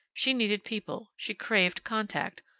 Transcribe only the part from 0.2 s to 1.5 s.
needed people. She